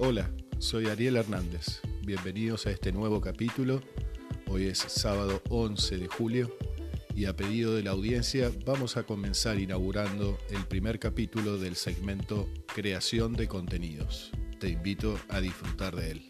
[0.00, 1.80] Hola, soy Ariel Hernández.
[2.06, 3.82] Bienvenidos a este nuevo capítulo.
[4.46, 6.56] Hoy es sábado 11 de julio
[7.16, 12.48] y a pedido de la audiencia vamos a comenzar inaugurando el primer capítulo del segmento
[12.72, 14.30] Creación de contenidos.
[14.60, 16.28] Te invito a disfrutar de él.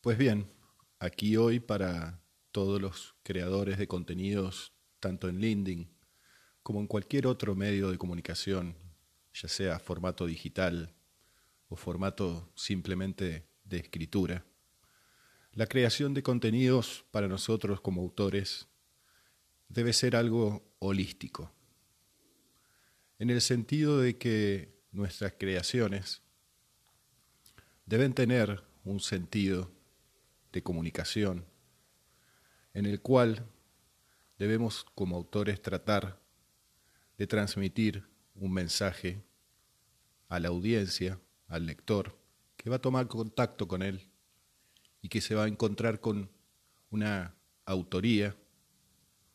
[0.00, 0.55] Pues bien,
[0.98, 2.20] aquí hoy para
[2.52, 5.90] todos los creadores de contenidos, tanto en LinkedIn
[6.62, 8.76] como en cualquier otro medio de comunicación,
[9.34, 10.94] ya sea formato digital
[11.68, 14.44] o formato simplemente de escritura.
[15.52, 18.66] La creación de contenidos para nosotros como autores
[19.68, 21.52] debe ser algo holístico,
[23.18, 26.22] en el sentido de que nuestras creaciones
[27.84, 29.75] deben tener un sentido
[30.56, 31.44] de comunicación,
[32.72, 33.46] en el cual
[34.38, 36.18] debemos como autores tratar
[37.18, 39.22] de transmitir un mensaje
[40.30, 42.18] a la audiencia, al lector,
[42.56, 44.08] que va a tomar contacto con él
[45.02, 46.30] y que se va a encontrar con
[46.88, 47.34] una
[47.66, 48.34] autoría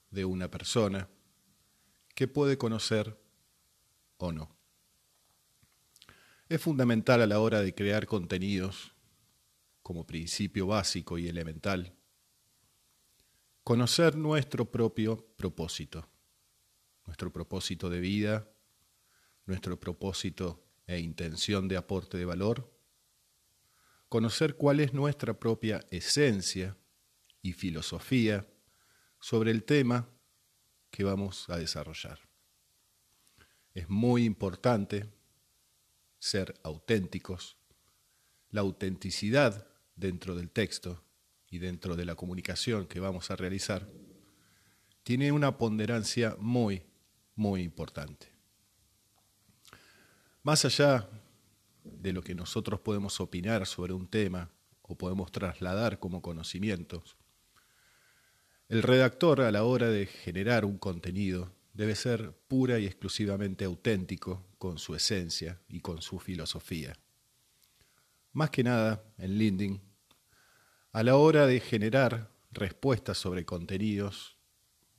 [0.09, 1.07] de una persona
[2.15, 3.15] que puede conocer
[4.17, 4.49] o no.
[6.49, 8.95] Es fundamental a la hora de crear contenidos
[9.91, 11.93] como principio básico y elemental,
[13.61, 16.09] conocer nuestro propio propósito,
[17.05, 18.49] nuestro propósito de vida,
[19.45, 22.73] nuestro propósito e intención de aporte de valor,
[24.07, 26.77] conocer cuál es nuestra propia esencia
[27.41, 28.47] y filosofía
[29.19, 30.07] sobre el tema
[30.89, 32.17] que vamos a desarrollar.
[33.73, 35.11] Es muy importante
[36.17, 37.57] ser auténticos.
[38.51, 41.03] La autenticidad dentro del texto
[41.49, 43.87] y dentro de la comunicación que vamos a realizar,
[45.03, 46.83] tiene una ponderancia muy,
[47.35, 48.27] muy importante.
[50.43, 51.09] Más allá
[51.83, 54.49] de lo que nosotros podemos opinar sobre un tema
[54.81, 57.17] o podemos trasladar como conocimientos,
[58.69, 64.45] el redactor a la hora de generar un contenido debe ser pura y exclusivamente auténtico
[64.57, 66.95] con su esencia y con su filosofía.
[68.33, 69.81] Más que nada, en LinkedIn
[70.93, 74.37] a la hora de generar respuestas sobre contenidos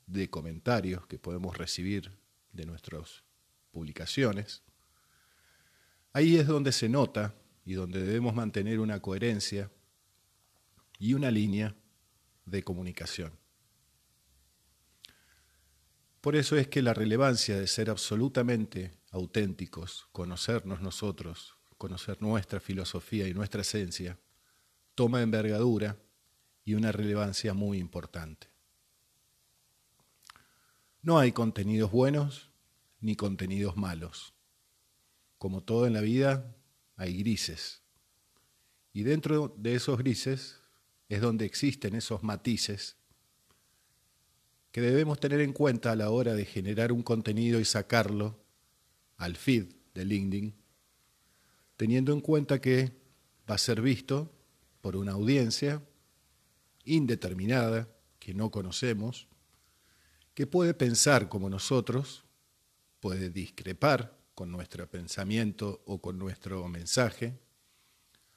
[0.07, 2.13] de comentarios que podemos recibir
[2.53, 3.25] de nuestras
[3.71, 4.63] publicaciones,
[6.13, 7.35] ahí es donde se nota
[7.65, 9.71] y donde debemos mantener una coherencia
[10.99, 11.75] y una línea
[12.47, 13.33] de comunicación.
[16.21, 23.27] Por eso es que la relevancia de ser absolutamente auténticos, conocernos nosotros, conocer nuestra filosofía
[23.27, 24.17] y nuestra esencia,
[24.95, 25.99] toma envergadura
[26.65, 28.47] y una relevancia muy importante.
[31.03, 32.53] No hay contenidos buenos
[33.01, 34.33] ni contenidos malos.
[35.39, 36.55] Como todo en la vida,
[36.95, 37.83] hay grises.
[38.93, 40.61] Y dentro de esos grises
[41.09, 42.97] es donde existen esos matices
[44.71, 48.39] que debemos tener en cuenta a la hora de generar un contenido y sacarlo
[49.17, 50.62] al feed de LinkedIn,
[51.83, 52.93] teniendo en cuenta que
[53.51, 54.31] va a ser visto
[54.81, 55.83] por una audiencia
[56.85, 57.89] indeterminada
[58.21, 59.27] que no conocemos,
[60.33, 62.25] que puede pensar como nosotros,
[63.01, 67.37] puede discrepar con nuestro pensamiento o con nuestro mensaje,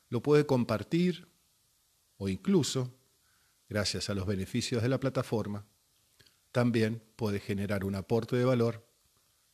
[0.09, 1.27] lo puede compartir
[2.17, 2.95] o incluso,
[3.69, 5.67] gracias a los beneficios de la plataforma,
[6.51, 8.87] también puede generar un aporte de valor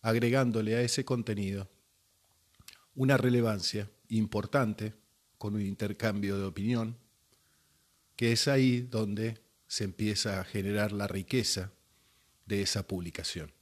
[0.01, 1.69] agregándole a ese contenido
[2.95, 4.93] una relevancia importante
[5.37, 6.97] con un intercambio de opinión,
[8.15, 11.71] que es ahí donde se empieza a generar la riqueza
[12.45, 13.53] de esa publicación.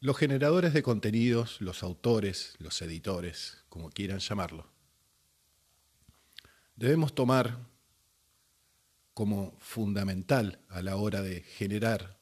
[0.00, 4.70] Los generadores de contenidos, los autores, los editores, como quieran llamarlo,
[6.76, 7.66] debemos tomar
[9.14, 12.18] como fundamental a la hora de generar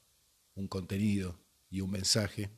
[0.55, 2.51] un contenido y un mensaje,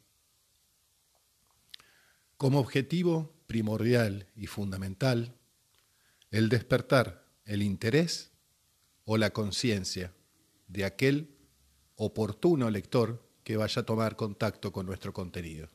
[2.37, 5.35] como objetivo primordial y fundamental
[6.31, 8.33] el despertar el interés
[9.05, 10.13] o la conciencia
[10.69, 11.37] de aquel
[11.95, 15.69] oportuno lector que vaya a tomar contacto con nuestro contenido.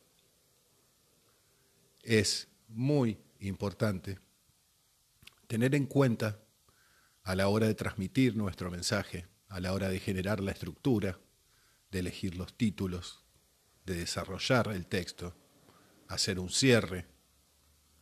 [2.03, 4.19] Es muy importante
[5.47, 6.39] tener en cuenta
[7.23, 11.19] a la hora de transmitir nuestro mensaje, a la hora de generar la estructura,
[11.91, 13.23] de elegir los títulos,
[13.85, 15.35] de desarrollar el texto,
[16.13, 17.05] hacer un cierre,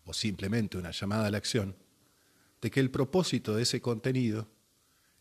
[0.06, 1.76] o simplemente una llamada a la acción,
[2.62, 4.50] de que el propósito de ese contenido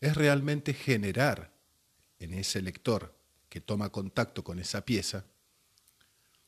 [0.01, 1.53] es realmente generar
[2.19, 3.15] en ese lector
[3.49, 5.25] que toma contacto con esa pieza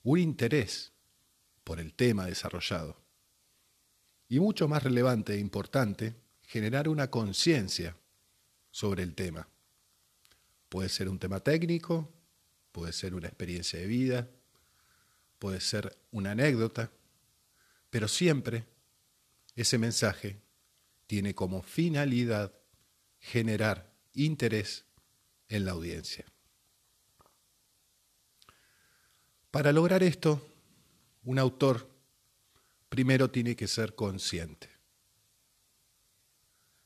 [0.04, 0.92] un interés
[1.64, 2.98] por el tema desarrollado.
[4.28, 7.96] Y mucho más relevante e importante, generar una conciencia
[8.72, 9.48] sobre el tema.
[10.70, 12.12] Puede ser un tema técnico,
[12.72, 14.30] puede ser una experiencia de vida,
[15.42, 16.92] puede ser una anécdota,
[17.90, 18.64] pero siempre
[19.56, 20.40] ese mensaje
[21.08, 22.54] tiene como finalidad
[23.18, 24.86] generar interés
[25.50, 26.26] en la audiencia.
[29.50, 30.48] Para lograr esto,
[31.24, 31.90] un autor
[32.88, 34.70] primero tiene que ser consciente.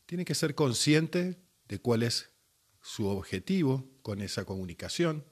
[0.05, 2.29] Tiene que ser consciente de cuál es
[2.81, 5.25] su objetivo con esa comunicación.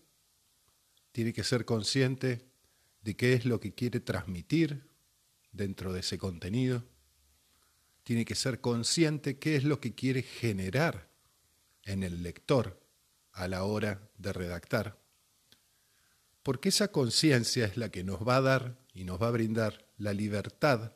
[1.14, 2.52] Tiene que ser consciente
[3.04, 4.88] de qué es lo que quiere transmitir
[5.52, 6.84] dentro de ese contenido.
[8.04, 11.10] Tiene que ser consciente qué es lo que quiere generar
[11.84, 12.82] en el lector
[13.32, 15.04] a la hora de redactar
[16.44, 19.88] porque esa conciencia es la que nos va a dar y nos va a brindar
[19.98, 20.94] la libertad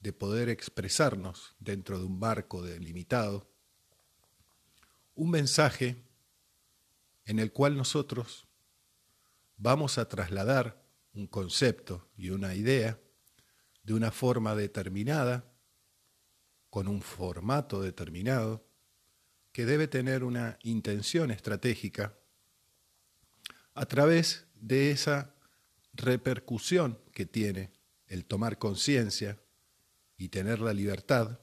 [0.00, 3.50] de poder expresarnos dentro de un marco delimitado,
[5.14, 6.04] un mensaje
[7.26, 8.48] en el cual nosotros
[9.58, 10.82] vamos a trasladar
[11.18, 13.00] un concepto y una idea
[13.82, 15.52] de una forma determinada,
[16.70, 18.64] con un formato determinado,
[19.50, 22.16] que debe tener una intención estratégica
[23.74, 25.34] a través de esa
[25.92, 27.72] repercusión que tiene
[28.06, 29.40] el tomar conciencia
[30.16, 31.40] y tener la libertad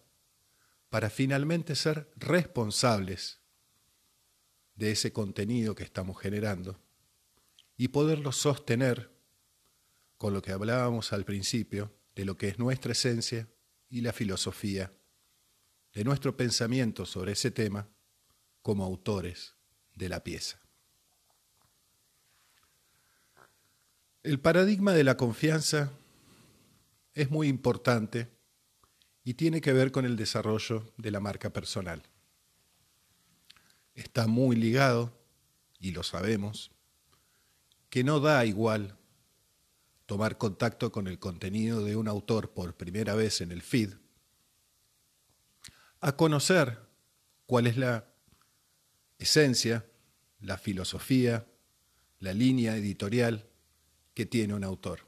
[0.90, 3.42] para finalmente ser responsables
[4.76, 6.80] de ese contenido que estamos generando
[7.76, 9.15] y poderlo sostener
[10.26, 13.48] con lo que hablábamos al principio de lo que es nuestra esencia
[13.92, 14.92] y la filosofía,
[15.94, 17.88] de nuestro pensamiento sobre ese tema
[18.64, 19.54] como autores
[19.94, 20.60] de la pieza.
[24.24, 25.92] El paradigma de la confianza
[27.14, 28.28] es muy importante
[29.24, 32.02] y tiene que ver con el desarrollo de la marca personal.
[33.94, 35.16] Está muy ligado,
[35.80, 36.72] y lo sabemos,
[37.92, 38.98] que no da igual
[40.06, 43.94] tomar contacto con el contenido de un autor por primera vez en el feed,
[46.00, 46.80] a conocer
[47.46, 48.08] cuál es la
[49.18, 49.86] esencia,
[50.40, 51.48] la filosofía,
[52.20, 53.50] la línea editorial
[54.14, 55.08] que tiene un autor.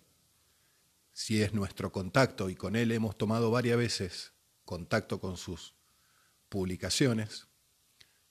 [1.13, 4.33] Si es nuestro contacto y con él hemos tomado varias veces
[4.65, 5.75] contacto con sus
[6.50, 7.47] publicaciones,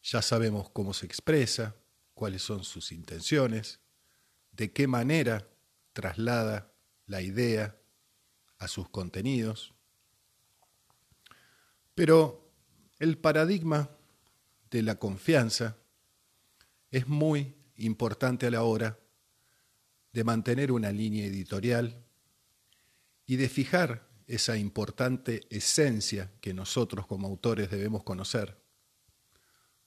[0.02, 1.76] ya sabemos cómo se expresa,
[2.14, 3.80] cuáles son sus intenciones,
[4.52, 5.48] de qué manera
[5.96, 6.70] traslada
[7.06, 7.74] la idea
[8.58, 9.72] a sus contenidos.
[11.94, 12.52] Pero
[12.98, 13.88] el paradigma
[14.70, 15.78] de la confianza
[16.90, 18.98] es muy importante a la hora
[20.12, 22.04] de mantener una línea editorial
[23.24, 28.60] y de fijar esa importante esencia que nosotros como autores debemos conocer,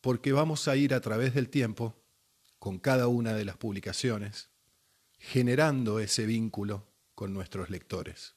[0.01, 2.01] porque vamos a ir a través del tiempo,
[2.57, 4.49] con cada una de las publicaciones,
[5.19, 8.35] generando ese vínculo con nuestros lectores.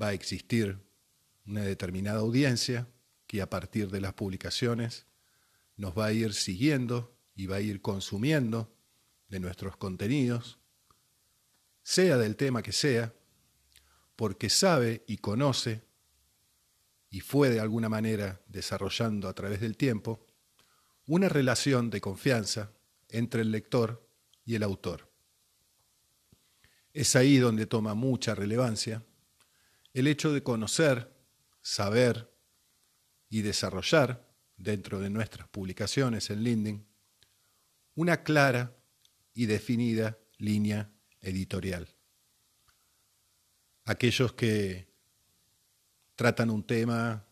[0.00, 0.78] Va a existir
[1.44, 2.88] una determinada audiencia
[3.26, 5.06] que a partir de las publicaciones
[5.76, 8.74] nos va a ir siguiendo y va a ir consumiendo
[9.28, 10.58] de nuestros contenidos,
[11.82, 13.14] sea del tema que sea,
[14.16, 15.82] porque sabe y conoce
[17.10, 20.26] y fue de alguna manera desarrollando a través del tiempo
[21.06, 22.72] una relación de confianza
[23.08, 24.06] entre el lector
[24.44, 25.07] y el autor.
[26.98, 29.04] Es ahí donde toma mucha relevancia
[29.94, 31.16] el hecho de conocer,
[31.60, 32.28] saber
[33.28, 36.88] y desarrollar dentro de nuestras publicaciones en LinkedIn
[37.94, 38.76] una clara
[39.32, 40.90] y definida línea
[41.20, 41.86] editorial.
[43.84, 44.92] Aquellos que
[46.16, 47.28] tratan un tema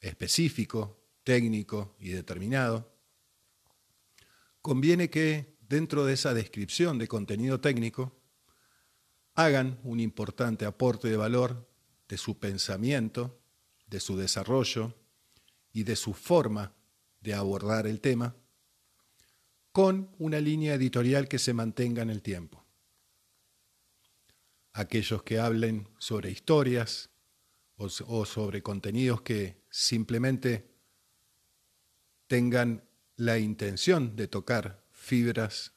[0.00, 2.92] específico, técnico y determinado,
[4.60, 8.18] conviene que dentro de esa descripción de contenido técnico
[9.34, 11.68] hagan un importante aporte de valor
[12.08, 13.38] de su pensamiento,
[13.86, 14.94] de su desarrollo
[15.72, 16.72] y de su forma
[17.20, 18.34] de abordar el tema
[19.72, 22.62] con una línea editorial que se mantenga en el tiempo.
[24.74, 27.10] Aquellos que hablen sobre historias
[27.76, 30.68] o, sobre contenidos que simplemente
[32.26, 32.84] tengan
[33.16, 35.72] la intención de tocar fibras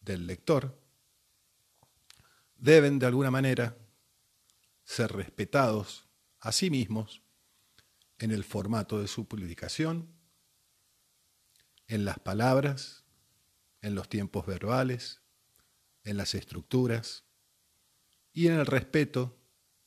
[0.00, 0.78] del lector,
[2.58, 3.76] deben de alguna manera
[4.84, 6.08] ser respetados
[6.40, 7.22] a sí mismos
[8.18, 10.12] en el formato de su publicación,
[11.86, 13.04] en las palabras,
[13.80, 15.22] en los tiempos verbales,
[16.04, 17.24] en las estructuras
[18.32, 19.38] y en el respeto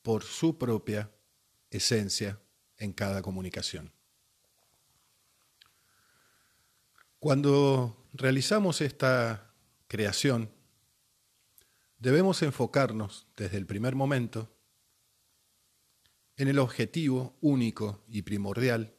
[0.01, 1.11] por su propia
[1.69, 2.39] esencia
[2.77, 3.93] en cada comunicación.
[7.19, 9.53] Cuando realizamos esta
[9.87, 10.51] creación,
[12.01, 14.51] debemos enfocarnos desde el primer momento
[16.35, 18.95] en el objetivo único y primordial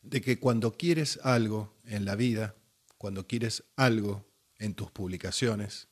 [0.00, 2.56] de que cuando quieres algo en la vida,
[2.96, 5.88] cuando quieres algo en tus publicaciones,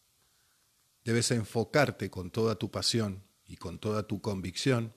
[1.05, 4.95] debes enfocarte con toda tu pasión y con toda tu convicción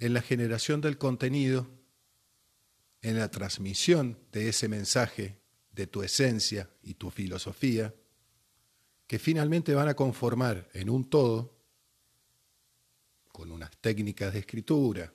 [0.00, 1.70] en la generación del contenido,
[3.00, 5.40] en la transmisión de ese mensaje
[5.72, 7.94] de tu esencia y tu filosofía,
[9.06, 11.54] que finalmente van a conformar en un todo,
[13.32, 15.12] con unas técnicas de escritura,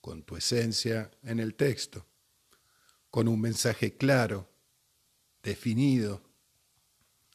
[0.00, 2.06] con tu esencia en el texto,
[3.10, 4.50] con un mensaje claro,
[5.42, 6.22] definido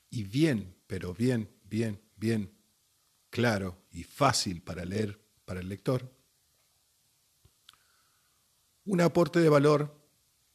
[0.10, 2.54] y bien, pero bien, bien, bien
[3.30, 6.12] claro y fácil para leer para el lector.
[8.86, 9.98] Un aporte de valor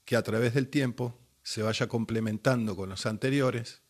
[0.05, 3.83] que a través del tiempo se vaya complementando con los anteriores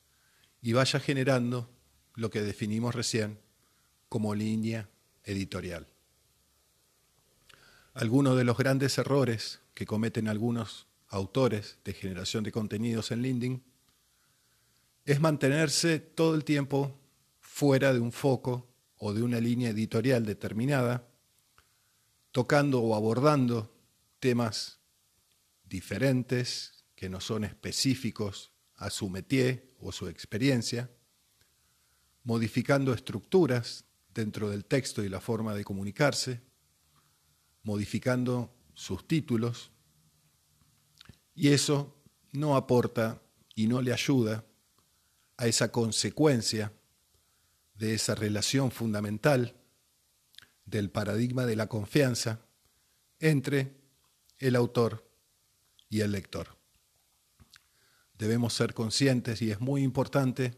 [0.63, 1.69] y vaya generando
[2.15, 3.39] lo que definimos recién
[4.09, 4.89] como línea
[5.25, 5.87] editorial.
[7.95, 13.63] Algunos de los grandes errores que cometen algunos autores de generación de contenidos en LinkedIn
[15.05, 16.97] es mantenerse todo el tiempo
[17.41, 21.07] fuera de un foco o de una línea editorial determinada,
[22.31, 23.75] tocando o abordando
[24.21, 24.79] temas
[25.65, 28.53] diferentes que no son específicos
[28.83, 30.91] a su métier o su experiencia,
[32.25, 36.41] modificando estructuras dentro del texto y la forma de comunicarse,
[37.63, 39.71] modificando sus títulos,
[41.33, 41.97] y eso
[42.33, 43.23] no aporta
[43.55, 44.45] y no le ayuda
[45.37, 46.73] a esa consecuencia
[47.75, 49.55] de esa relación fundamental
[50.67, 52.41] del paradigma de la confianza
[53.21, 53.77] entre
[54.39, 55.09] el autor
[55.89, 56.62] y el lector.
[58.23, 60.55] Debemos ser conscientes y es muy importante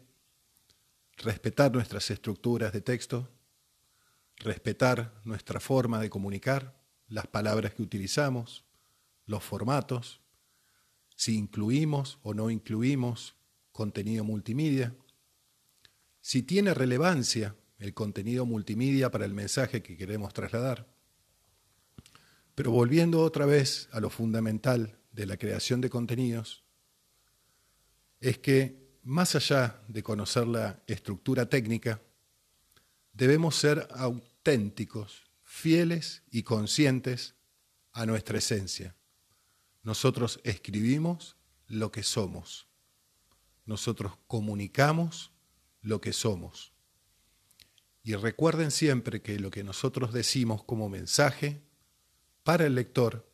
[1.17, 3.27] respetar nuestras estructuras de texto,
[4.35, 8.65] respetar nuestra forma de comunicar, las palabras que utilizamos,
[9.25, 10.21] los formatos,
[11.15, 13.35] si incluimos o no incluimos
[13.71, 14.95] contenido multimedia,
[16.21, 20.85] si tiene relevancia el contenido multimedia para el mensaje que queremos trasladar.
[22.53, 26.64] Pero volviendo otra vez a lo fundamental de la creación de contenidos,
[28.29, 32.01] es que más allá de conocer la estructura técnica,
[33.13, 37.35] debemos ser auténticos, fieles y conscientes
[37.93, 38.95] a nuestra esencia
[39.85, 42.67] nosotros escribimos lo que somos.
[43.65, 45.31] Nosotros comunicamos
[45.81, 46.73] lo que somos.
[48.03, 51.61] Y recuerden siempre que lo que nosotros decimos como mensaje
[52.43, 53.31] para el lector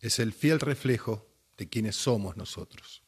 [0.00, 3.02] es el fiel reflejo de quienes somos nosotros.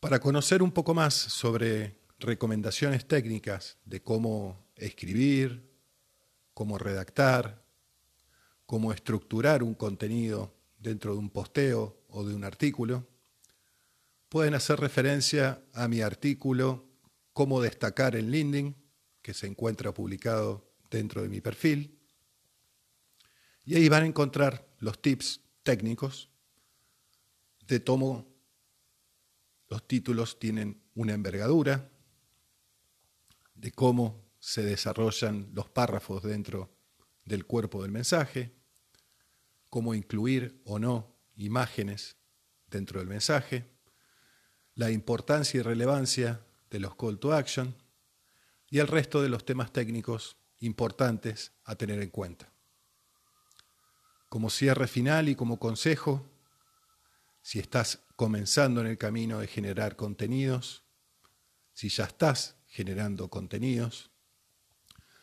[0.00, 5.68] Para conocer un poco más sobre recomendaciones técnicas de cómo escribir,
[6.54, 7.64] cómo redactar,
[8.64, 13.08] cómo estructurar un contenido dentro de un posteo o de un artículo,
[14.28, 16.86] pueden hacer referencia a mi artículo
[17.32, 18.76] Cómo destacar en LinkedIn,
[19.22, 21.98] que se encuentra publicado dentro de mi perfil.
[23.64, 26.30] Y ahí van a encontrar los tips técnicos
[27.66, 28.27] de cómo
[29.68, 31.90] los títulos tienen una envergadura,
[33.54, 36.70] de cómo se desarrollan los párrafos dentro
[37.24, 38.54] del cuerpo del mensaje,
[39.68, 42.16] cómo incluir o no imágenes
[42.68, 43.68] dentro del mensaje,
[44.74, 47.74] la importancia y relevancia de los call to action
[48.70, 52.52] y el resto de los temas técnicos importantes a tener en cuenta.
[54.28, 56.24] Como cierre final y como consejo,
[57.42, 60.82] si estás comenzando en el camino de generar contenidos,
[61.72, 64.10] si ya estás generando contenidos,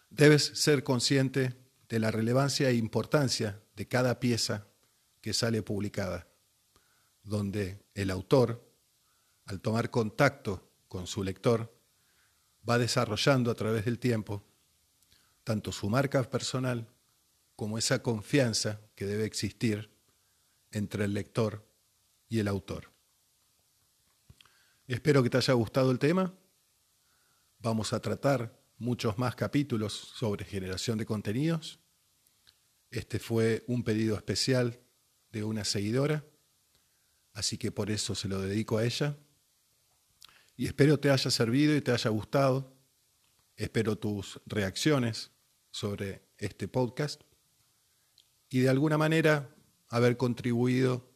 [0.10, 1.58] debes ser consciente
[1.90, 4.68] de la relevancia e importancia de cada pieza
[5.20, 6.30] que sale publicada,
[7.22, 8.66] donde el autor,
[9.44, 11.78] al tomar contacto con su lector,
[12.68, 14.42] va desarrollando a través del tiempo
[15.44, 16.88] tanto su marca personal
[17.58, 19.92] como esa confianza que debe existir
[20.72, 21.75] entre el lector
[22.30, 22.92] y el autor.
[24.88, 26.34] Espero que te haya gustado el tema.
[27.60, 31.80] Vamos a tratar muchos más capítulos sobre generación de contenidos
[32.92, 34.80] Este fue un pedido especial
[35.32, 36.26] de una seguidora,
[37.34, 39.18] así que por eso se lo dedico a ella.
[40.56, 42.74] Y espero te haya servido y te haya gustado.
[43.58, 45.32] Espero tus reacciones
[45.72, 47.22] sobre este podcast
[48.50, 49.54] y de alguna manera
[49.90, 51.15] haber contribuido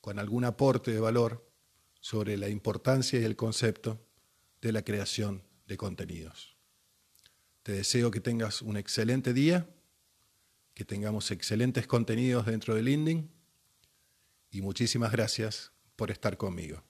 [0.00, 1.50] con algún aporte de valor
[2.00, 4.06] sobre la importancia y el concepto
[4.60, 6.56] de la creación de contenidos.
[7.62, 9.68] Te deseo que tengas un excelente día,
[10.74, 13.30] que tengamos excelentes contenidos dentro del LinkedIn
[14.50, 16.89] y muchísimas gracias por estar conmigo.